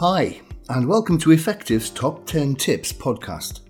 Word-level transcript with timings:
Hi, 0.00 0.40
and 0.70 0.88
welcome 0.88 1.18
to 1.18 1.32
Effective's 1.32 1.90
Top 1.90 2.24
10 2.24 2.54
Tips 2.54 2.90
podcast. 2.90 3.60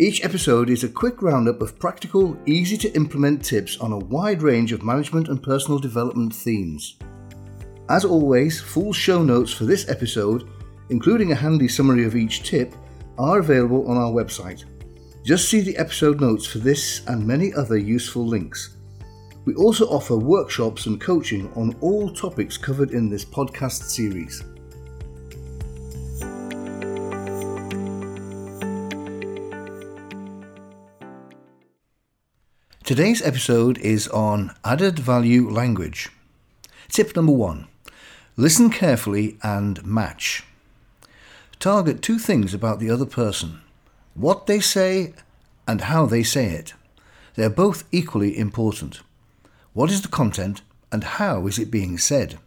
Each 0.00 0.24
episode 0.24 0.68
is 0.68 0.82
a 0.82 0.88
quick 0.88 1.22
roundup 1.22 1.62
of 1.62 1.78
practical, 1.78 2.36
easy 2.44 2.76
to 2.78 2.92
implement 2.96 3.44
tips 3.44 3.78
on 3.78 3.92
a 3.92 3.98
wide 3.98 4.42
range 4.42 4.72
of 4.72 4.82
management 4.82 5.28
and 5.28 5.40
personal 5.40 5.78
development 5.78 6.34
themes. 6.34 6.98
As 7.88 8.04
always, 8.04 8.60
full 8.60 8.92
show 8.92 9.22
notes 9.22 9.52
for 9.52 9.64
this 9.64 9.88
episode, 9.88 10.50
including 10.88 11.30
a 11.30 11.36
handy 11.36 11.68
summary 11.68 12.04
of 12.04 12.16
each 12.16 12.42
tip, 12.42 12.74
are 13.16 13.38
available 13.38 13.88
on 13.88 13.96
our 13.96 14.10
website. 14.10 14.64
Just 15.24 15.48
see 15.48 15.60
the 15.60 15.76
episode 15.76 16.20
notes 16.20 16.46
for 16.46 16.58
this 16.58 17.06
and 17.06 17.24
many 17.24 17.54
other 17.54 17.78
useful 17.78 18.26
links. 18.26 18.76
We 19.44 19.54
also 19.54 19.86
offer 19.86 20.16
workshops 20.16 20.86
and 20.86 21.00
coaching 21.00 21.48
on 21.54 21.76
all 21.80 22.12
topics 22.12 22.56
covered 22.56 22.90
in 22.90 23.08
this 23.08 23.24
podcast 23.24 23.84
series. 23.84 24.42
Today's 32.90 33.22
episode 33.22 33.78
is 33.78 34.08
on 34.08 34.52
added 34.64 34.98
value 34.98 35.48
language. 35.48 36.08
Tip 36.88 37.14
number 37.14 37.30
one 37.30 37.68
listen 38.36 38.68
carefully 38.68 39.38
and 39.44 39.86
match. 39.86 40.42
Target 41.60 42.02
two 42.02 42.18
things 42.18 42.52
about 42.52 42.80
the 42.80 42.90
other 42.90 43.06
person 43.06 43.60
what 44.14 44.48
they 44.48 44.58
say 44.58 45.14
and 45.68 45.82
how 45.82 46.04
they 46.04 46.24
say 46.24 46.46
it. 46.46 46.74
They 47.36 47.44
are 47.44 47.48
both 47.48 47.84
equally 47.92 48.36
important. 48.36 49.02
What 49.72 49.92
is 49.92 50.02
the 50.02 50.08
content 50.08 50.62
and 50.90 51.04
how 51.04 51.46
is 51.46 51.60
it 51.60 51.70
being 51.70 51.96
said? 51.96 52.40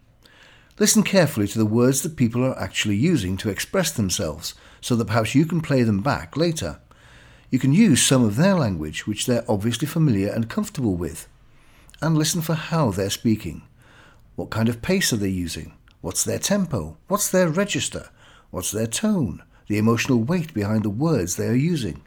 Listen 0.78 1.03
carefully 1.03 1.47
to 1.47 1.57
the 1.57 1.66
words 1.66 2.02
that 2.02 2.17
people 2.17 2.44
are 2.44 2.59
actually 2.59 2.97
using 2.97 3.38
to 3.38 3.50
express 3.50 3.94
themselves 3.94 4.55
so 4.81 4.97
that 4.97 5.05
perhaps 5.05 5.35
you 5.35 5.45
can 5.45 5.61
play 5.61 5.83
them 5.83 6.02
back 6.02 6.35
later. 6.35 6.80
You 7.53 7.59
can 7.59 7.71
use 7.71 8.01
some 8.01 8.25
of 8.25 8.35
their 8.35 8.55
language, 8.55 9.05
which 9.05 9.27
they're 9.27 9.45
obviously 9.47 9.85
familiar 9.85 10.29
and 10.29 10.49
comfortable 10.49 10.95
with, 10.95 11.27
and 12.01 12.17
listen 12.17 12.41
for 12.41 12.55
how 12.55 12.89
they're 12.89 13.11
speaking. 13.11 13.61
What 14.35 14.49
kind 14.49 14.69
of 14.69 14.81
pace 14.81 15.13
are 15.13 15.17
they 15.17 15.29
using? 15.29 15.73
What's 16.01 16.23
their 16.23 16.39
tempo? 16.39 16.97
What's 17.07 17.29
their 17.29 17.47
register? 17.49 18.09
What's 18.49 18.71
their 18.71 18.87
tone? 18.87 19.43
The 19.67 19.77
emotional 19.77 20.23
weight 20.23 20.51
behind 20.55 20.81
the 20.81 20.89
words 20.89 21.35
they 21.35 21.45
are 21.45 21.53
using. 21.53 22.01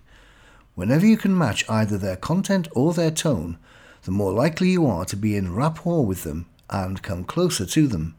Whenever 0.74 1.06
you 1.06 1.16
can 1.16 1.38
match 1.38 1.64
either 1.70 1.96
their 1.96 2.16
content 2.16 2.66
or 2.72 2.92
their 2.92 3.12
tone, 3.12 3.56
the 4.02 4.10
more 4.10 4.32
likely 4.32 4.70
you 4.70 4.84
are 4.84 5.04
to 5.04 5.16
be 5.16 5.36
in 5.36 5.54
rapport 5.54 6.04
with 6.04 6.24
them 6.24 6.46
and 6.70 7.04
come 7.04 7.22
closer 7.22 7.64
to 7.66 7.86
them, 7.86 8.16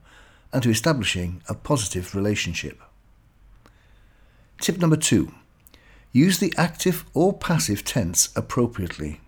and 0.53 0.63
to 0.63 0.69
establishing 0.69 1.41
a 1.49 1.55
positive 1.55 2.15
relationship. 2.15 2.81
Tip 4.61 4.77
number 4.77 4.95
two 4.95 5.33
Use 6.11 6.39
the 6.39 6.53
active 6.57 7.05
or 7.13 7.33
passive 7.33 7.83
tense 7.83 8.29
appropriately. 8.35 9.21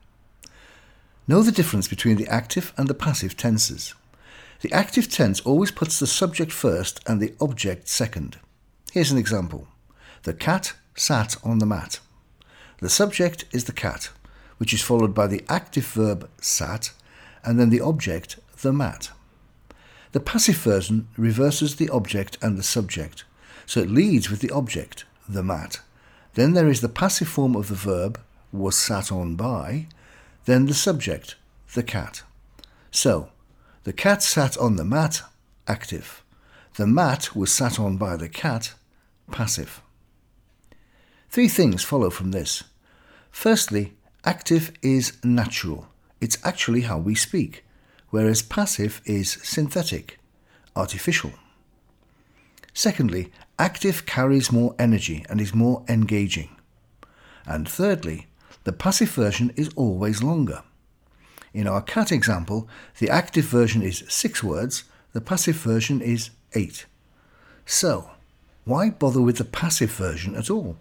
Know 1.27 1.43
the 1.43 1.51
difference 1.51 1.87
between 1.87 2.17
the 2.17 2.27
active 2.27 2.73
and 2.77 2.87
the 2.87 2.93
passive 2.93 3.37
tenses. 3.37 3.93
The 4.61 4.71
active 4.73 5.09
tense 5.09 5.39
always 5.41 5.71
puts 5.71 5.99
the 5.99 6.07
subject 6.07 6.51
first 6.51 7.01
and 7.05 7.21
the 7.21 7.35
object 7.39 7.87
second. 7.87 8.39
Here's 8.91 9.11
an 9.11 9.17
example 9.17 9.67
The 10.23 10.33
cat 10.33 10.73
sat 10.95 11.35
on 11.43 11.59
the 11.59 11.65
mat. 11.65 11.99
The 12.79 12.89
subject 12.89 13.45
is 13.51 13.65
the 13.65 13.73
cat, 13.73 14.09
which 14.57 14.73
is 14.73 14.81
followed 14.81 15.13
by 15.13 15.27
the 15.27 15.43
active 15.47 15.85
verb 15.85 16.29
sat 16.41 16.91
and 17.43 17.59
then 17.59 17.69
the 17.69 17.81
object 17.81 18.37
the 18.61 18.73
mat. 18.73 19.11
The 20.11 20.19
passive 20.19 20.57
version 20.57 21.07
reverses 21.17 21.75
the 21.75 21.89
object 21.89 22.37
and 22.41 22.57
the 22.57 22.63
subject, 22.63 23.23
so 23.65 23.81
it 23.81 23.91
leads 23.91 24.29
with 24.29 24.39
the 24.39 24.51
object, 24.51 25.05
the 25.27 25.43
mat, 25.43 25.81
then 26.39 26.53
there 26.53 26.69
is 26.69 26.81
the 26.81 26.89
passive 26.89 27.27
form 27.27 27.55
of 27.55 27.67
the 27.67 27.75
verb, 27.75 28.19
was 28.51 28.75
sat 28.75 29.11
on 29.11 29.35
by, 29.35 29.87
then 30.45 30.65
the 30.67 30.73
subject, 30.73 31.35
the 31.73 31.83
cat. 31.83 32.23
So, 32.91 33.29
the 33.83 33.93
cat 33.93 34.23
sat 34.23 34.57
on 34.57 34.75
the 34.75 34.85
mat, 34.85 35.21
active. 35.67 36.23
The 36.75 36.87
mat 36.87 37.35
was 37.35 37.51
sat 37.51 37.79
on 37.79 37.97
by 37.97 38.15
the 38.15 38.29
cat, 38.29 38.73
passive. 39.31 39.81
Three 41.29 41.47
things 41.47 41.83
follow 41.83 42.09
from 42.09 42.31
this. 42.31 42.63
Firstly, 43.31 43.93
active 44.25 44.71
is 44.81 45.17
natural. 45.23 45.87
It's 46.21 46.37
actually 46.43 46.81
how 46.81 46.97
we 46.97 47.15
speak, 47.15 47.63
whereas 48.09 48.41
passive 48.41 49.01
is 49.05 49.33
synthetic, 49.43 50.19
artificial. 50.75 51.33
Secondly, 52.73 53.31
active 53.59 54.05
carries 54.05 54.51
more 54.51 54.73
energy 54.79 55.25
and 55.29 55.39
is 55.39 55.53
more 55.53 55.83
engaging. 55.87 56.49
And 57.45 57.67
thirdly, 57.67 58.27
the 58.63 58.71
passive 58.71 59.09
version 59.09 59.51
is 59.55 59.69
always 59.75 60.23
longer. 60.23 60.63
In 61.53 61.67
our 61.67 61.81
cat 61.81 62.11
example, 62.11 62.67
the 62.99 63.09
active 63.09 63.45
version 63.45 63.81
is 63.81 64.03
six 64.07 64.43
words, 64.43 64.85
the 65.13 65.21
passive 65.21 65.55
version 65.55 66.01
is 66.01 66.29
eight. 66.53 66.85
So, 67.65 68.11
why 68.65 68.91
bother 68.91 69.21
with 69.21 69.37
the 69.37 69.45
passive 69.45 69.91
version 69.91 70.35
at 70.35 70.49
all? 70.49 70.77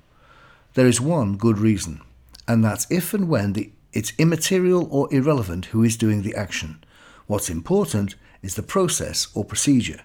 There 0.75 0.87
is 0.87 1.01
one 1.01 1.37
good 1.37 1.59
reason, 1.59 2.03
and 2.47 2.63
that's 2.63 2.87
if 2.91 3.15
and 3.15 3.29
when 3.29 3.55
the, 3.55 3.73
it's 3.93 4.13
immaterial 4.19 4.87
or 4.91 5.13
irrelevant 5.13 5.67
who 5.67 5.83
is 5.83 5.97
doing 5.97 6.23
the 6.23 6.35
action. 6.35 6.85
What's 7.27 7.51
important 7.51 8.15
is 8.43 8.55
the 8.55 8.63
process 8.63 9.29
or 9.35 9.45
procedure, 9.45 10.03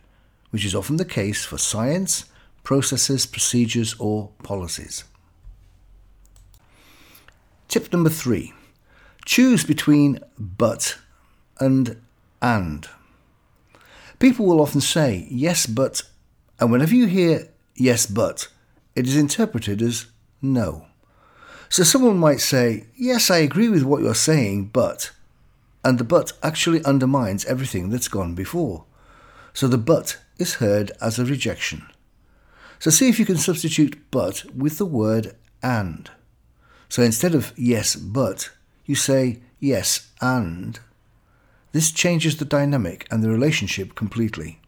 which 0.51 0.66
is 0.66 0.73
often 0.73 0.95
the 0.95 1.06
case 1.06 1.44
for 1.44 1.57
science, 1.57 2.25
processes, 2.63 3.25
procedures, 3.25 3.96
or 4.00 4.31
policies. 4.44 5.03
Tip 7.68 7.91
number 7.91 8.09
three 8.09 8.53
choose 9.25 9.63
between 9.63 10.19
but 10.38 10.97
and 11.59 12.01
and. 12.41 12.88
People 14.19 14.46
will 14.46 14.62
often 14.62 14.81
say 14.81 15.28
yes, 15.29 15.66
but, 15.66 16.03
and 16.59 16.72
whenever 16.72 16.94
you 16.94 17.07
hear 17.07 17.50
yes, 17.75 18.06
but, 18.06 18.47
it 18.95 19.07
is 19.07 19.18
interpreted 19.18 19.81
as 19.81 20.06
no. 20.41 20.88
So 21.69 21.84
someone 21.84 22.18
might 22.18 22.40
say, 22.40 22.85
Yes, 22.95 23.31
I 23.31 23.38
agree 23.38 23.69
with 23.69 23.84
what 23.84 24.03
you're 24.03 24.13
saying, 24.13 24.66
but, 24.66 25.12
and 25.84 25.97
the 25.97 26.03
but 26.03 26.34
actually 26.44 26.85
undermines 26.85 27.45
everything 27.45 27.90
that's 27.90 28.07
gone 28.07 28.35
before. 28.35 28.85
So 29.53 29.68
the 29.68 29.78
but 29.78 30.19
is 30.38 30.56
heard 30.56 30.91
as 31.01 31.18
a 31.18 31.25
rejection. 31.25 31.88
So 32.79 32.91
see 32.91 33.09
if 33.09 33.19
you 33.19 33.25
can 33.25 33.38
substitute 33.38 34.00
but 34.11 34.45
with 34.56 34.78
the 34.78 34.85
word 34.85 35.35
and. 35.61 36.09
So 36.89 37.01
instead 37.01 37.34
of 37.34 37.53
yes 37.56 37.95
but, 37.95 38.51
you 38.85 38.95
say 38.95 39.39
yes 39.59 40.11
and. 40.22 40.79
This 41.72 41.91
changes 41.91 42.38
the 42.38 42.45
dynamic 42.45 43.07
and 43.09 43.23
the 43.23 43.29
relationship 43.29 43.95
completely. 43.95 44.59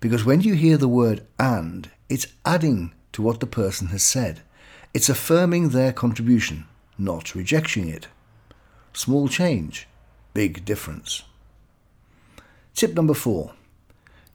Because 0.00 0.24
when 0.24 0.40
you 0.40 0.54
hear 0.54 0.76
the 0.76 0.88
word 0.88 1.22
and, 1.38 1.90
it's 2.08 2.28
adding 2.44 2.92
to 3.12 3.22
what 3.22 3.40
the 3.40 3.46
person 3.46 3.88
has 3.88 4.02
said. 4.02 4.42
It's 4.94 5.08
affirming 5.08 5.68
their 5.70 5.92
contribution, 5.92 6.66
not 6.96 7.34
rejecting 7.34 7.88
it. 7.88 8.08
Small 8.92 9.28
change, 9.28 9.86
big 10.32 10.64
difference. 10.64 11.22
Tip 12.74 12.94
number 12.94 13.14
four 13.14 13.52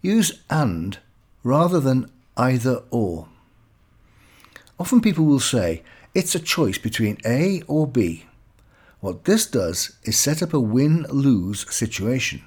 use 0.02 0.44
and 0.50 1.00
rather 1.44 1.80
than 1.80 2.12
either 2.38 2.84
or. 2.90 3.28
Often 4.80 5.02
people 5.02 5.26
will 5.26 5.40
say 5.40 5.84
it's 6.14 6.36
a 6.36 6.40
choice 6.40 6.78
between 6.78 7.18
A 7.26 7.62
or 7.68 7.88
B. 7.88 8.26
What 9.00 9.26
this 9.26 9.46
does 9.46 9.98
is 10.04 10.18
set 10.18 10.42
up 10.42 10.54
a 10.54 10.60
win 10.60 11.04
lose 11.10 11.70
situation. 11.74 12.44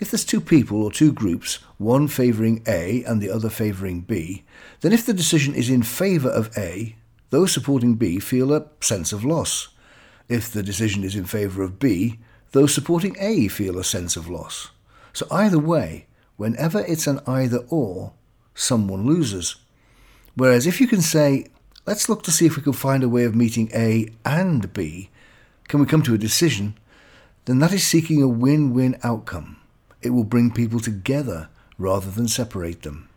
If 0.00 0.10
there's 0.10 0.24
two 0.24 0.40
people 0.40 0.82
or 0.82 0.90
two 0.90 1.12
groups, 1.12 1.56
one 1.78 2.08
favouring 2.08 2.62
A 2.66 3.04
and 3.04 3.20
the 3.20 3.30
other 3.30 3.48
favouring 3.48 4.00
B, 4.00 4.44
then 4.80 4.92
if 4.92 5.06
the 5.06 5.14
decision 5.14 5.54
is 5.54 5.70
in 5.70 5.82
favour 5.82 6.28
of 6.28 6.50
A, 6.58 6.96
those 7.30 7.52
supporting 7.52 7.94
B 7.94 8.18
feel 8.18 8.52
a 8.52 8.66
sense 8.80 9.12
of 9.12 9.24
loss. 9.24 9.68
If 10.28 10.50
the 10.50 10.62
decision 10.62 11.04
is 11.04 11.14
in 11.14 11.24
favour 11.24 11.62
of 11.62 11.78
B, 11.78 12.18
those 12.50 12.74
supporting 12.74 13.16
A 13.18 13.48
feel 13.48 13.78
a 13.78 13.84
sense 13.84 14.16
of 14.16 14.28
loss. 14.28 14.70
So 15.12 15.26
either 15.30 15.58
way, 15.58 16.06
whenever 16.36 16.80
it's 16.80 17.06
an 17.06 17.20
either 17.26 17.64
or, 17.68 18.12
someone 18.54 19.06
loses. 19.06 19.56
Whereas 20.34 20.66
if 20.66 20.80
you 20.80 20.86
can 20.86 21.02
say, 21.02 21.46
let's 21.86 22.08
look 22.08 22.22
to 22.24 22.30
see 22.30 22.46
if 22.46 22.56
we 22.56 22.62
can 22.62 22.72
find 22.72 23.02
a 23.02 23.08
way 23.08 23.24
of 23.24 23.34
meeting 23.34 23.70
A 23.74 24.08
and 24.24 24.72
B, 24.72 25.10
can 25.68 25.80
we 25.80 25.86
come 25.86 26.02
to 26.02 26.14
a 26.14 26.18
decision? 26.18 26.76
Then 27.44 27.58
that 27.58 27.72
is 27.72 27.86
seeking 27.86 28.22
a 28.22 28.28
win 28.28 28.72
win 28.72 28.98
outcome. 29.02 29.56
It 30.00 30.10
will 30.10 30.24
bring 30.24 30.50
people 30.50 30.80
together 30.80 31.48
rather 31.78 32.10
than 32.10 32.28
separate 32.28 32.82
them. 32.82 33.08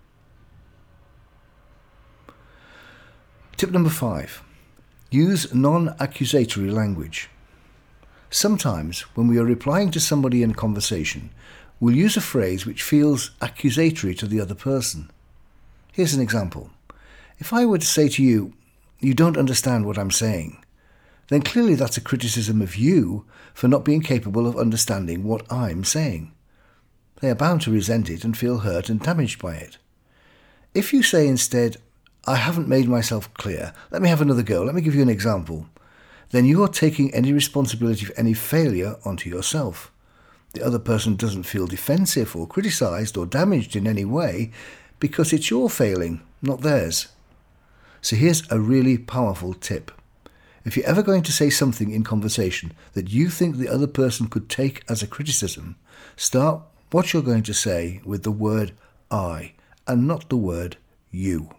Tip 3.58 3.72
number 3.72 3.90
five 3.90 4.42
use 5.12 5.54
non 5.54 5.96
accusatory 6.00 6.70
language. 6.70 7.30
Sometimes, 8.30 9.02
when 9.16 9.28
we 9.28 9.38
are 9.38 9.46
replying 9.46 9.92
to 9.92 10.00
somebody 10.00 10.44
in 10.44 10.54
conversation, 10.54 11.30
we'll 11.80 11.96
use 11.96 12.18
a 12.18 12.22
phrase 12.22 12.66
which 12.66 12.84
feels 12.84 13.32
accusatory 13.40 14.14
to 14.16 14.28
the 14.28 14.42
other 14.42 14.56
person. 14.56 15.10
Here's 15.96 16.14
an 16.14 16.22
example. 16.22 16.72
If 17.38 17.54
I 17.54 17.66
were 17.66 17.78
to 17.78 17.86
say 17.86 18.10
to 18.10 18.22
you, 18.22 18.52
you 19.00 19.14
don't 19.14 19.38
understand 19.38 19.86
what 19.86 19.98
I'm 19.98 20.12
saying, 20.12 20.62
then 21.30 21.42
clearly 21.42 21.76
that's 21.76 21.96
a 21.96 22.02
criticism 22.02 22.62
of 22.62 22.76
you 22.76 23.26
for 23.54 23.70
not 23.70 23.86
being 23.86 24.02
capable 24.02 24.46
of 24.46 24.58
understanding 24.58 25.24
what 25.24 25.50
I'm 25.50 25.86
saying. 25.86 26.34
They 27.22 27.30
are 27.30 27.36
bound 27.36 27.62
to 27.62 27.72
resent 27.72 28.10
it 28.10 28.26
and 28.26 28.38
feel 28.38 28.58
hurt 28.58 28.90
and 28.90 29.00
damaged 29.00 29.42
by 29.42 29.56
it. 29.56 29.78
If 30.74 30.92
you 30.92 31.02
say 31.02 31.30
instead, 31.30 31.78
I 32.28 32.36
haven't 32.36 32.68
made 32.68 32.90
myself 32.90 33.34
clear, 33.34 33.74
let 33.90 34.02
me 34.02 34.10
have 34.10 34.20
another 34.20 34.44
go, 34.44 34.64
let 34.64 34.76
me 34.76 34.82
give 34.82 34.96
you 34.96 35.02
an 35.02 35.08
example, 35.08 35.70
then 36.32 36.44
you 36.44 36.62
are 36.62 36.68
taking 36.68 37.14
any 37.14 37.32
responsibility 37.32 38.04
for 38.04 38.20
any 38.20 38.34
failure 38.34 38.98
onto 39.06 39.30
yourself. 39.30 39.94
The 40.56 40.66
other 40.66 40.80
person 40.80 41.16
doesn't 41.16 41.44
feel 41.44 41.68
defensive 41.68 42.36
or 42.36 42.48
criticised 42.48 43.16
or 43.16 43.26
damaged 43.26 43.78
in 43.78 43.88
any 43.88 44.04
way 44.04 44.52
because 45.00 45.34
it's 45.34 45.50
your 45.50 45.70
failing, 45.70 46.22
not 46.42 46.62
theirs. 46.62 47.08
So 48.02 48.16
here's 48.16 48.50
a 48.52 48.60
really 48.60 48.98
powerful 48.98 49.54
tip. 49.54 49.92
If 50.64 50.76
you're 50.76 50.86
ever 50.86 51.04
going 51.04 51.24
to 51.24 51.32
say 51.32 51.50
something 51.50 51.92
in 51.92 52.04
conversation 52.04 52.74
that 52.94 53.10
you 53.10 53.30
think 53.30 53.56
the 53.56 53.70
other 53.70 53.88
person 53.88 54.28
could 54.28 54.50
take 54.50 54.84
as 54.90 55.04
a 55.04 55.08
criticism, 55.08 55.76
start 56.16 56.62
what 56.92 57.14
you're 57.14 57.22
going 57.22 57.44
to 57.44 57.54
say 57.54 58.02
with 58.04 58.24
the 58.24 58.32
word 58.32 58.74
I 59.12 59.54
and 59.88 60.08
not 60.08 60.30
the 60.30 60.38
word 60.38 60.78
you. 61.12 61.50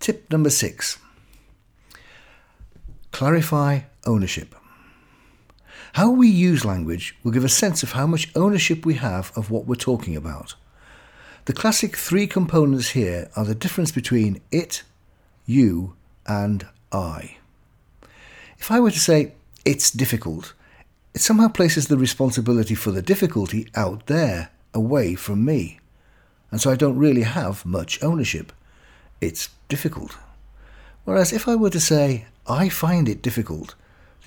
Tip 0.00 0.30
number 0.30 0.50
six 0.50 0.98
clarify 3.10 3.80
ownership. 4.06 4.54
How 5.94 6.10
we 6.10 6.28
use 6.28 6.64
language 6.64 7.16
will 7.22 7.32
give 7.32 7.44
a 7.44 7.48
sense 7.48 7.82
of 7.82 7.92
how 7.92 8.06
much 8.06 8.30
ownership 8.36 8.84
we 8.84 8.94
have 8.94 9.32
of 9.36 9.50
what 9.50 9.66
we're 9.66 9.74
talking 9.74 10.16
about. 10.16 10.54
The 11.46 11.52
classic 11.52 11.96
three 11.96 12.26
components 12.26 12.90
here 12.90 13.30
are 13.34 13.44
the 13.44 13.54
difference 13.54 13.90
between 13.90 14.40
it, 14.52 14.82
you, 15.46 15.94
and 16.26 16.66
I. 16.92 17.38
If 18.58 18.70
I 18.70 18.80
were 18.80 18.90
to 18.90 19.00
say, 19.00 19.32
it's 19.64 19.90
difficult, 19.90 20.52
it 21.14 21.20
somehow 21.20 21.48
places 21.48 21.88
the 21.88 21.96
responsibility 21.96 22.74
for 22.74 22.90
the 22.90 23.02
difficulty 23.02 23.68
out 23.74 24.06
there, 24.06 24.50
away 24.74 25.14
from 25.14 25.44
me. 25.44 25.80
And 26.50 26.60
so 26.60 26.70
I 26.70 26.76
don't 26.76 26.98
really 26.98 27.22
have 27.22 27.64
much 27.64 28.02
ownership. 28.02 28.52
It's 29.20 29.48
difficult. 29.68 30.16
Whereas 31.04 31.32
if 31.32 31.48
I 31.48 31.54
were 31.54 31.70
to 31.70 31.80
say, 31.80 32.26
I 32.46 32.68
find 32.68 33.08
it 33.08 33.22
difficult, 33.22 33.74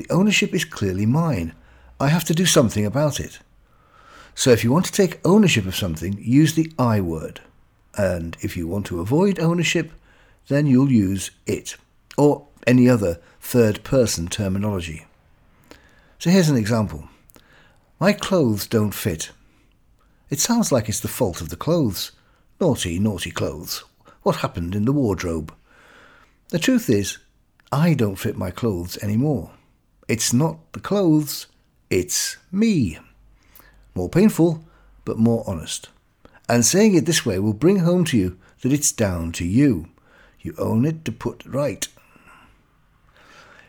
the 0.02 0.14
ownership 0.14 0.56
is 0.56 0.66
clearly 0.66 1.06
mine. 1.06 1.54
I 2.00 2.08
have 2.08 2.24
to 2.24 2.34
do 2.34 2.48
something 2.48 2.88
about 2.88 3.20
it. 3.20 3.38
So 4.34 4.50
if 4.50 4.64
you 4.64 4.72
want 4.72 4.86
to 4.86 4.92
take 4.92 5.20
ownership 5.24 5.68
of 5.68 5.76
something, 5.76 6.18
use 6.20 6.56
the 6.56 6.72
I 6.80 7.02
word. 7.02 7.42
And 7.96 8.36
if 8.42 8.58
you 8.58 8.68
want 8.68 8.88
to 8.88 9.00
avoid 9.00 9.40
ownership, 9.40 9.92
then 10.48 10.66
you'll 10.66 10.92
use 10.92 11.30
it, 11.46 11.78
or 12.18 12.48
any 12.66 12.90
other 12.90 13.20
third 13.40 13.84
person 13.84 14.28
terminology. 14.28 15.06
So 16.18 16.32
here's 16.32 16.50
an 16.50 16.58
example. 16.58 17.08
My 18.00 18.14
clothes 18.14 18.66
don't 18.66 18.96
fit. 18.96 19.30
It 20.32 20.40
sounds 20.40 20.72
like 20.72 20.90
it's 20.90 21.02
the 21.02 21.08
fault 21.08 21.42
of 21.42 21.50
the 21.50 21.56
clothes. 21.56 22.12
Naughty, 22.60 22.98
naughty 22.98 23.30
clothes. 23.30 23.84
What 24.24 24.38
happened 24.38 24.74
in 24.74 24.86
the 24.86 24.94
wardrobe? 24.94 25.54
The 26.50 26.60
truth 26.60 26.90
is, 26.90 27.20
I 27.72 27.94
don't 27.94 28.16
fit 28.16 28.36
my 28.36 28.50
clothes 28.50 28.98
anymore. 29.04 29.52
It's 30.12 30.34
not 30.34 30.74
the 30.74 30.82
clothes, 30.82 31.48
it's 31.90 32.36
me. 32.52 33.00
More 33.96 34.10
painful, 34.10 34.62
but 35.06 35.18
more 35.18 35.46
honest. 35.48 35.88
And 36.50 36.66
saying 36.66 36.96
it 36.96 37.06
this 37.06 37.26
way 37.26 37.40
will 37.40 37.54
bring 37.54 37.80
home 37.80 38.04
to 38.04 38.18
you 38.18 38.38
that 38.62 38.74
it's 38.74 38.92
down 38.92 39.32
to 39.32 39.46
you. 39.46 39.88
You 40.42 40.54
own 40.58 40.84
it 40.84 41.06
to 41.06 41.14
put 41.14 41.46
right. 41.46 41.88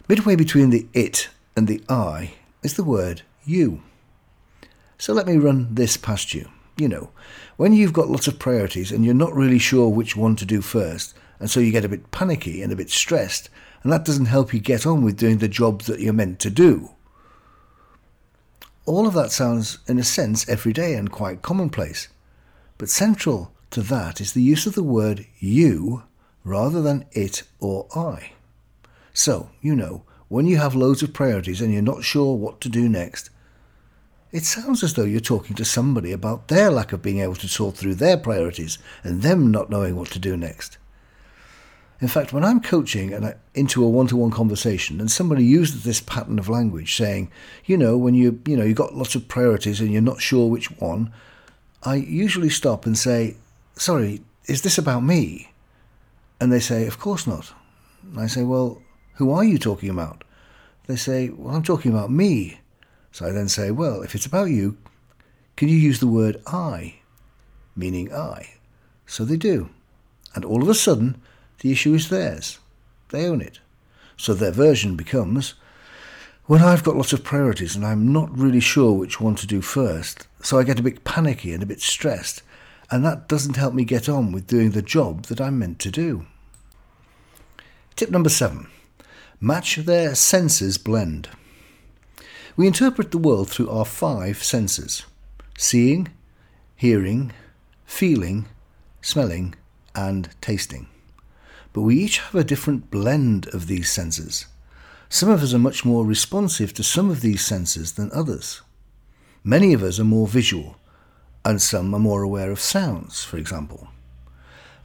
Midway 0.08 0.34
between 0.34 0.70
the 0.70 0.88
it 0.92 1.28
and 1.54 1.68
the 1.68 1.80
I 1.88 2.34
is 2.64 2.74
the 2.74 2.82
word 2.82 3.22
you. 3.44 3.80
So 4.98 5.12
let 5.12 5.28
me 5.28 5.36
run 5.36 5.68
this 5.72 5.96
past 5.96 6.34
you. 6.34 6.48
You 6.76 6.88
know, 6.88 7.10
when 7.56 7.72
you've 7.72 7.92
got 7.92 8.10
lots 8.10 8.26
of 8.26 8.40
priorities 8.40 8.90
and 8.90 9.04
you're 9.04 9.14
not 9.14 9.32
really 9.32 9.60
sure 9.60 9.88
which 9.88 10.16
one 10.16 10.34
to 10.34 10.44
do 10.44 10.60
first, 10.60 11.14
and 11.38 11.48
so 11.48 11.60
you 11.60 11.70
get 11.70 11.84
a 11.84 11.88
bit 11.88 12.10
panicky 12.10 12.62
and 12.62 12.72
a 12.72 12.76
bit 12.76 12.90
stressed, 12.90 13.48
and 13.82 13.92
that 13.92 14.04
doesn't 14.04 14.26
help 14.26 14.54
you 14.54 14.60
get 14.60 14.86
on 14.86 15.02
with 15.02 15.16
doing 15.16 15.38
the 15.38 15.48
job 15.48 15.82
that 15.82 16.00
you're 16.00 16.12
meant 16.12 16.38
to 16.40 16.50
do. 16.50 16.90
All 18.84 19.06
of 19.06 19.14
that 19.14 19.30
sounds, 19.30 19.78
in 19.86 19.98
a 19.98 20.04
sense, 20.04 20.48
everyday 20.48 20.94
and 20.94 21.10
quite 21.10 21.42
commonplace. 21.42 22.08
But 22.78 22.88
central 22.88 23.52
to 23.70 23.80
that 23.82 24.20
is 24.20 24.32
the 24.32 24.42
use 24.42 24.66
of 24.66 24.74
the 24.74 24.82
word 24.82 25.26
you 25.38 26.02
rather 26.44 26.82
than 26.82 27.06
it 27.12 27.44
or 27.60 27.86
I. 27.94 28.32
So, 29.14 29.50
you 29.60 29.76
know, 29.76 30.04
when 30.28 30.46
you 30.46 30.56
have 30.56 30.74
loads 30.74 31.02
of 31.02 31.12
priorities 31.12 31.60
and 31.60 31.72
you're 31.72 31.82
not 31.82 32.04
sure 32.04 32.36
what 32.36 32.60
to 32.62 32.68
do 32.68 32.88
next, 32.88 33.30
it 34.32 34.44
sounds 34.44 34.82
as 34.82 34.94
though 34.94 35.04
you're 35.04 35.20
talking 35.20 35.54
to 35.56 35.64
somebody 35.64 36.10
about 36.10 36.48
their 36.48 36.70
lack 36.70 36.92
of 36.92 37.02
being 37.02 37.20
able 37.20 37.34
to 37.34 37.48
sort 37.48 37.76
through 37.76 37.96
their 37.96 38.16
priorities 38.16 38.78
and 39.04 39.20
them 39.20 39.50
not 39.50 39.68
knowing 39.68 39.94
what 39.94 40.08
to 40.08 40.18
do 40.18 40.36
next. 40.36 40.78
In 42.02 42.08
fact, 42.08 42.32
when 42.32 42.44
I'm 42.44 42.60
coaching 42.60 43.14
and 43.14 43.26
I, 43.26 43.34
into 43.54 43.84
a 43.84 43.88
one-to-one 43.88 44.32
conversation, 44.32 45.00
and 45.00 45.08
somebody 45.08 45.44
uses 45.44 45.84
this 45.84 46.00
pattern 46.00 46.40
of 46.40 46.48
language, 46.48 46.96
saying, 46.96 47.30
you 47.64 47.76
know, 47.76 47.96
when 47.96 48.12
you 48.12 48.42
you 48.44 48.56
know 48.56 48.64
you've 48.64 48.76
got 48.76 48.96
lots 48.96 49.14
of 49.14 49.28
priorities 49.28 49.80
and 49.80 49.92
you're 49.92 50.02
not 50.02 50.20
sure 50.20 50.50
which 50.50 50.72
one, 50.80 51.12
I 51.84 51.94
usually 51.94 52.50
stop 52.50 52.86
and 52.86 52.98
say, 52.98 53.36
"Sorry, 53.76 54.20
is 54.46 54.62
this 54.62 54.78
about 54.78 55.04
me?" 55.04 55.52
And 56.40 56.52
they 56.52 56.58
say, 56.58 56.88
"Of 56.88 56.98
course 56.98 57.24
not." 57.24 57.52
And 58.02 58.18
I 58.18 58.26
say, 58.26 58.42
"Well, 58.42 58.82
who 59.14 59.30
are 59.30 59.44
you 59.44 59.56
talking 59.56 59.88
about?" 59.88 60.24
They 60.88 60.96
say, 60.96 61.28
"Well, 61.28 61.54
I'm 61.54 61.62
talking 61.62 61.92
about 61.92 62.10
me." 62.10 62.58
So 63.12 63.26
I 63.26 63.30
then 63.30 63.48
say, 63.48 63.70
"Well, 63.70 64.02
if 64.02 64.16
it's 64.16 64.26
about 64.26 64.50
you, 64.50 64.76
can 65.56 65.68
you 65.68 65.76
use 65.76 66.00
the 66.00 66.08
word 66.18 66.42
I, 66.48 66.96
meaning 67.76 68.12
I?" 68.12 68.54
So 69.06 69.24
they 69.24 69.36
do, 69.36 69.68
and 70.34 70.44
all 70.44 70.62
of 70.62 70.68
a 70.68 70.74
sudden 70.74 71.22
the 71.62 71.72
issue 71.72 71.94
is 71.94 72.08
theirs. 72.08 72.58
They 73.10 73.26
own 73.26 73.40
it. 73.40 73.60
So 74.16 74.34
their 74.34 74.50
version 74.50 74.96
becomes 74.96 75.54
when 76.46 76.60
I've 76.60 76.82
got 76.82 76.96
lots 76.96 77.12
of 77.12 77.22
priorities 77.22 77.76
and 77.76 77.86
I'm 77.86 78.12
not 78.12 78.36
really 78.36 78.60
sure 78.60 78.92
which 78.92 79.20
one 79.20 79.36
to 79.36 79.46
do 79.46 79.62
first, 79.62 80.26
so 80.42 80.58
I 80.58 80.64
get 80.64 80.80
a 80.80 80.82
bit 80.82 81.04
panicky 81.04 81.52
and 81.52 81.62
a 81.62 81.66
bit 81.66 81.80
stressed, 81.80 82.42
and 82.90 83.04
that 83.04 83.28
doesn't 83.28 83.56
help 83.56 83.74
me 83.74 83.84
get 83.84 84.08
on 84.08 84.32
with 84.32 84.48
doing 84.48 84.72
the 84.72 84.82
job 84.82 85.26
that 85.26 85.40
I'm 85.40 85.58
meant 85.58 85.78
to 85.80 85.90
do. 85.90 86.26
Tip 87.94 88.10
number 88.10 88.28
seven 88.28 88.66
match 89.40 89.76
their 89.76 90.14
senses 90.14 90.78
blend. 90.78 91.28
We 92.56 92.66
interpret 92.66 93.12
the 93.12 93.18
world 93.18 93.48
through 93.48 93.70
our 93.70 93.84
five 93.84 94.42
senses 94.42 95.06
seeing, 95.56 96.08
hearing, 96.74 97.32
feeling, 97.86 98.46
smelling, 99.00 99.54
and 99.94 100.28
tasting 100.40 100.88
but 101.72 101.82
we 101.82 101.96
each 101.96 102.18
have 102.18 102.34
a 102.34 102.44
different 102.44 102.90
blend 102.90 103.48
of 103.54 103.66
these 103.66 103.90
senses. 103.90 104.46
Some 105.08 105.28
of 105.28 105.42
us 105.42 105.52
are 105.52 105.58
much 105.58 105.84
more 105.84 106.04
responsive 106.04 106.72
to 106.74 106.82
some 106.82 107.10
of 107.10 107.20
these 107.20 107.44
senses 107.44 107.92
than 107.92 108.10
others. 108.12 108.62
Many 109.44 109.72
of 109.72 109.82
us 109.82 109.98
are 109.98 110.04
more 110.04 110.26
visual, 110.26 110.76
and 111.44 111.60
some 111.60 111.94
are 111.94 111.98
more 111.98 112.22
aware 112.22 112.50
of 112.50 112.60
sounds, 112.60 113.24
for 113.24 113.36
example. 113.36 113.88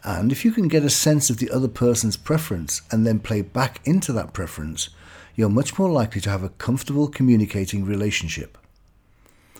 And 0.04 0.32
if 0.32 0.46
you 0.46 0.52
can 0.52 0.68
get 0.68 0.84
a 0.84 0.90
sense 0.90 1.30
of 1.30 1.38
the 1.38 1.52
other 1.52 1.68
person's 1.68 2.18
preference 2.18 2.82
and 2.92 3.06
then 3.06 3.20
play 3.20 3.42
back 3.42 3.82
into 3.86 4.14
that 4.14 4.34
preference, 4.34 4.90
you're 5.36 5.50
much 5.50 5.78
more 5.78 5.90
likely 5.90 6.22
to 6.22 6.30
have 6.30 6.44
a 6.44 6.50
comfortable 6.50 7.08
communicating 7.08 7.86
relationship. 7.86 8.58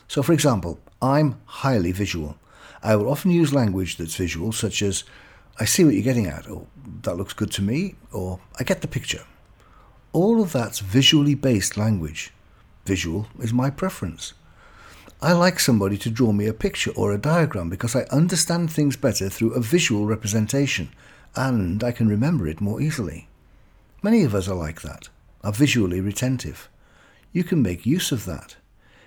So, 0.08 0.24
for 0.24 0.34
example, 0.34 0.80
I'm 1.02 1.40
highly 1.46 1.92
visual. 1.92 2.38
I 2.82 2.96
will 2.96 3.12
often 3.12 3.32
use 3.32 3.54
language 3.54 3.98
that's 3.98 4.16
visual, 4.16 4.52
such 4.52 4.82
as 4.82 5.04
I 5.60 5.66
see 5.66 5.84
what 5.84 5.94
you're 5.94 6.04
getting 6.04 6.28
at, 6.28 6.48
or 6.48 6.68
that 7.04 7.18
looks 7.18 7.34
good 7.34 7.52
to 7.52 7.62
me, 7.62 7.96
or 8.12 8.40
I 8.60 8.64
get 8.64 8.82
the 8.82 8.88
picture. 8.88 9.26
All 10.14 10.42
of 10.42 10.52
that's 10.52 10.80
visually 10.80 11.36
based 11.36 11.78
language. 11.78 12.32
Visual 12.86 13.28
is 13.40 13.54
my 13.54 13.70
preference. 13.70 14.34
I 15.20 15.34
like 15.34 15.60
somebody 15.60 15.98
to 15.98 16.12
draw 16.12 16.32
me 16.32 16.46
a 16.46 16.54
picture 16.54 16.92
or 16.92 17.12
a 17.12 17.18
diagram 17.18 17.70
because 17.70 17.96
I 17.96 18.04
understand 18.12 18.72
things 18.72 18.96
better 18.96 19.30
through 19.30 19.54
a 19.54 19.62
visual 19.62 20.06
representation 20.06 20.90
and 21.36 21.84
I 21.84 21.92
can 21.92 22.08
remember 22.08 22.48
it 22.48 22.62
more 22.62 22.80
easily. 22.80 23.28
Many 24.04 24.24
of 24.24 24.36
us 24.36 24.48
are 24.48 24.56
like 24.56 24.82
that, 24.82 25.10
are 25.44 25.52
visually 25.52 26.02
retentive. 26.02 26.70
You 27.34 27.44
can 27.44 27.64
make 27.64 27.86
use 27.86 28.12
of 28.12 28.26
that. 28.26 28.58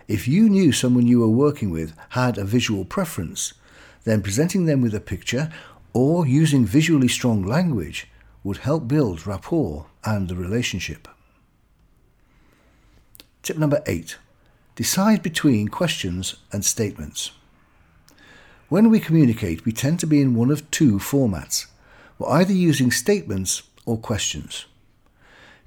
If 0.09 0.27
you 0.27 0.49
knew 0.49 0.73
someone 0.73 1.07
you 1.07 1.21
were 1.21 1.29
working 1.29 1.71
with 1.71 1.95
had 2.11 2.39
a 2.39 2.45
visual 2.45 2.85
preference, 2.85 3.55
then 4.03 4.21
presenting 4.21 4.67
them 4.67 4.81
with 4.81 4.95
a 4.95 5.01
picture 5.01 5.53
or 5.93 6.27
using 6.27 6.65
visually 6.65 7.09
strong 7.09 7.45
language 7.45 8.07
would 8.43 8.59
help 8.59 8.89
build 8.89 9.27
rapport 9.27 9.87
and 10.05 10.29
the 10.29 10.37
relationship. 10.37 11.09
Tip 13.43 13.57
number 13.57 13.83
eight 13.87 14.17
decide 14.77 15.23
between 15.23 15.69
questions 15.69 16.37
and 16.53 16.65
statements. 16.65 17.33
When 18.69 18.89
we 18.89 19.01
communicate, 19.01 19.65
we 19.65 19.73
tend 19.73 20.01
to 20.01 20.07
be 20.07 20.21
in 20.21 20.35
one 20.35 20.51
of 20.51 20.71
two 20.71 20.99
formats. 20.99 21.67
We're 22.19 22.31
either 22.31 22.53
using 22.53 22.91
statements 22.91 23.63
or 23.85 23.99
questions. 23.99 24.67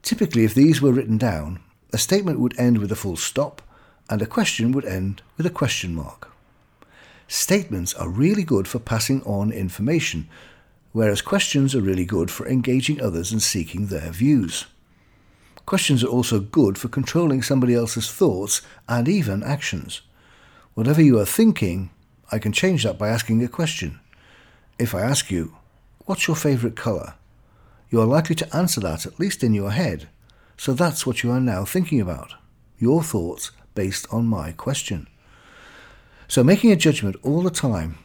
Typically, 0.02 0.46
if 0.46 0.54
these 0.54 0.82
were 0.82 0.94
written 0.94 1.18
down, 1.18 1.60
a 1.92 1.98
statement 1.98 2.40
would 2.40 2.58
end 2.58 2.78
with 2.80 2.92
a 2.92 2.96
full 2.96 3.18
stop 3.18 3.62
and 4.10 4.22
a 4.22 4.26
question 4.26 4.72
would 4.72 4.86
end 4.86 5.22
with 5.38 5.46
a 5.46 5.52
question 5.52 5.94
mark. 5.94 6.33
Statements 7.34 7.96
are 7.96 8.10
really 8.10 8.44
good 8.44 8.68
for 8.68 8.78
passing 8.78 9.24
on 9.24 9.52
information, 9.52 10.30
whereas 10.92 11.24
questions 11.24 11.74
are 11.74 11.82
really 11.82 12.06
good 12.06 12.30
for 12.30 12.48
engaging 12.48 13.02
others 13.02 13.32
and 13.32 13.42
seeking 13.42 13.88
their 13.88 14.12
views. 14.12 14.68
Questions 15.66 16.04
are 16.04 16.10
also 16.10 16.40
good 16.40 16.78
for 16.78 16.90
controlling 16.90 17.42
somebody 17.42 17.74
else's 17.74 18.12
thoughts 18.12 18.62
and 18.88 19.10
even 19.10 19.42
actions. 19.42 20.02
Whatever 20.76 21.02
you 21.02 21.18
are 21.18 21.26
thinking, 21.26 21.90
I 22.32 22.38
can 22.38 22.52
change 22.52 22.84
that 22.84 23.00
by 23.00 23.10
asking 23.10 23.44
a 23.44 23.48
question. 23.48 24.00
If 24.78 24.94
I 24.94 25.02
ask 25.02 25.32
you, 25.32 25.56
What's 26.06 26.28
your 26.28 26.36
favourite 26.36 26.76
colour? 26.76 27.16
You 27.90 28.00
are 28.00 28.06
likely 28.06 28.36
to 28.36 28.56
answer 28.56 28.80
that, 28.82 29.08
at 29.08 29.20
least 29.20 29.44
in 29.44 29.56
your 29.56 29.72
head. 29.72 30.08
So 30.56 30.74
that's 30.74 31.08
what 31.08 31.24
you 31.24 31.32
are 31.32 31.42
now 31.42 31.66
thinking 31.66 32.00
about. 32.00 32.36
Your 32.78 33.02
thoughts 33.02 33.50
based 33.74 34.06
on 34.12 34.28
my 34.28 34.52
question. 34.52 35.08
So 36.28 36.44
making 36.44 36.72
a 36.72 36.76
judgment 36.76 37.16
all 37.24 37.42
the 37.42 37.50
time 37.50 37.98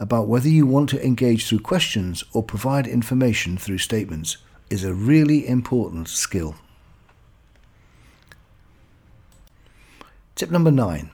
about 0.00 0.28
whether 0.28 0.48
you 0.48 0.66
want 0.66 0.88
to 0.90 1.04
engage 1.04 1.46
through 1.46 1.60
questions 1.60 2.24
or 2.32 2.42
provide 2.42 2.86
information 2.86 3.56
through 3.56 3.78
statements 3.78 4.38
is 4.70 4.84
a 4.84 4.94
really 4.94 5.46
important 5.46 6.08
skill. 6.08 6.56
Tip 10.34 10.50
number 10.50 10.70
nine 10.70 11.10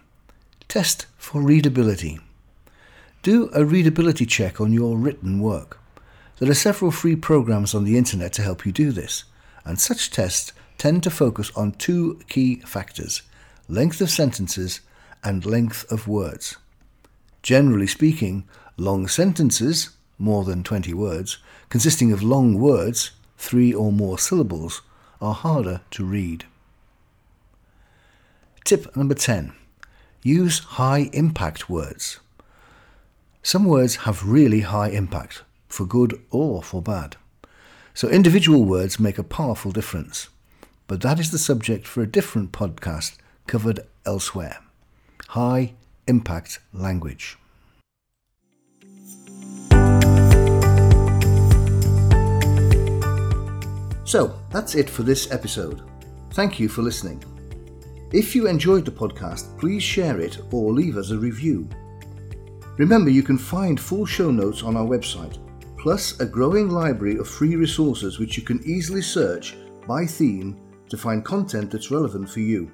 test 0.67 1.07
for 1.19 1.43
readability. 1.43 2.21
Do 3.23 3.51
a 3.53 3.65
readability 3.65 4.25
check 4.25 4.61
on 4.61 4.73
your 4.73 4.97
written 4.97 5.41
work. 5.41 5.79
There 6.39 6.51
are 6.51 6.55
several 6.55 6.91
free 6.91 7.17
programs 7.17 7.75
on 7.75 7.85
the 7.85 7.99
internet 7.99 8.33
to 8.35 8.43
help 8.43 8.65
you 8.65 8.73
do 8.73 8.93
this, 8.93 9.25
and 9.65 9.79
such 9.79 10.11
tests 10.11 10.53
tend 10.79 11.03
to 11.03 11.11
focus 11.11 11.51
on 11.55 11.73
two 11.73 12.21
key 12.29 12.61
factors 12.61 13.23
length 13.69 14.01
of 14.01 14.11
sentences 14.11 14.81
and 15.23 15.45
length 15.45 15.91
of 15.91 16.09
words. 16.09 16.57
Generally 17.43 17.89
speaking, 17.89 18.49
long 18.77 19.09
sentences, 19.09 19.91
more 20.19 20.45
than 20.45 20.63
20 20.63 20.93
words, 20.95 21.39
consisting 21.69 22.13
of 22.13 22.23
long 22.23 22.59
words, 22.59 23.13
three 23.39 23.73
or 23.73 23.93
more 23.93 24.19
syllables, 24.19 24.83
are 25.21 25.35
harder 25.35 25.81
to 25.93 26.05
read. 26.05 26.45
Tip 28.65 28.95
number 28.97 29.15
10 29.15 29.53
Use 30.23 30.59
high 30.59 31.09
impact 31.15 31.71
words. 31.71 32.21
Some 33.43 33.65
words 33.65 33.97
have 34.05 34.29
really 34.29 34.61
high 34.61 34.89
impact, 34.89 35.43
for 35.67 35.87
good 35.87 36.21
or 36.31 36.63
for 36.63 36.83
bad. 36.83 37.17
So 37.95 38.09
individual 38.09 38.65
words 38.65 39.01
make 39.01 39.19
a 39.19 39.25
powerful 39.25 39.73
difference. 39.73 40.29
But 40.87 41.01
that 41.01 41.19
is 41.19 41.31
the 41.31 41.39
subject 41.39 41.87
for 41.87 42.03
a 42.03 42.07
different 42.07 42.53
podcast 42.53 43.17
covered 43.47 43.81
elsewhere. 44.05 44.59
High 45.31 45.75
impact 46.09 46.59
language. 46.73 47.39
So, 54.03 54.35
that's 54.51 54.75
it 54.75 54.91
for 54.91 55.05
this 55.05 55.31
episode. 55.31 55.83
Thank 56.33 56.59
you 56.59 56.69
for 56.69 56.83
listening. 56.83 57.23
If 58.13 58.35
you 58.35 58.49
enjoyed 58.49 58.85
the 58.85 58.91
podcast, 58.91 59.57
please 59.57 59.85
share 59.85 60.19
it 60.19 60.41
or 60.51 60.73
leave 60.73 60.97
us 60.97 61.13
a 61.13 61.17
review. 61.17 61.69
Remember, 62.77 63.09
you 63.09 63.23
can 63.23 63.39
find 63.39 63.79
full 63.79 64.07
show 64.07 64.33
notes 64.33 64.65
on 64.65 64.77
our 64.77 64.85
website, 64.85 65.39
plus 65.79 66.19
a 66.19 66.27
growing 66.27 66.71
library 66.71 67.19
of 67.19 67.29
free 67.29 67.55
resources 67.55 68.19
which 68.19 68.37
you 68.37 68.43
can 68.43 68.61
easily 68.65 69.01
search 69.01 69.57
by 69.87 70.05
theme 70.05 70.61
to 70.89 70.97
find 70.97 71.25
content 71.25 71.71
that's 71.71 71.93
relevant 71.93 72.29
for 72.29 72.41
you. 72.41 72.73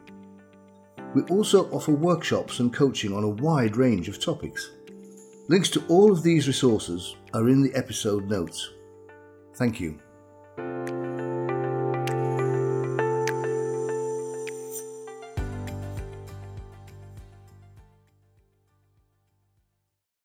We 1.14 1.22
also 1.22 1.70
offer 1.70 1.92
workshops 1.92 2.60
and 2.60 2.72
coaching 2.72 3.12
on 3.12 3.24
a 3.24 3.28
wide 3.28 3.76
range 3.76 4.08
of 4.08 4.20
topics. 4.20 4.70
Links 5.48 5.70
to 5.70 5.84
all 5.88 6.10
of 6.10 6.22
these 6.22 6.46
resources 6.46 7.16
are 7.32 7.48
in 7.48 7.62
the 7.62 7.74
episode 7.74 8.28
notes. 8.28 8.70
Thank 9.54 9.80
you. 9.80 9.98